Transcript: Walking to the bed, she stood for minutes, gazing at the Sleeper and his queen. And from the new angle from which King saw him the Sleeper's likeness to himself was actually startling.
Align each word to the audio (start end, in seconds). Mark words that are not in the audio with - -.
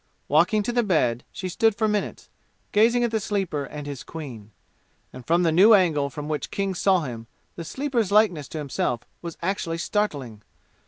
Walking 0.27 0.63
to 0.63 0.71
the 0.71 0.81
bed, 0.81 1.25
she 1.31 1.47
stood 1.47 1.75
for 1.75 1.87
minutes, 1.87 2.27
gazing 2.71 3.03
at 3.03 3.11
the 3.11 3.19
Sleeper 3.19 3.65
and 3.65 3.85
his 3.85 4.01
queen. 4.01 4.49
And 5.13 5.27
from 5.27 5.43
the 5.43 5.51
new 5.51 5.75
angle 5.75 6.09
from 6.09 6.27
which 6.27 6.49
King 6.49 6.73
saw 6.73 7.01
him 7.01 7.27
the 7.55 7.63
Sleeper's 7.63 8.11
likeness 8.11 8.47
to 8.47 8.57
himself 8.57 9.01
was 9.21 9.37
actually 9.43 9.77
startling. 9.77 10.41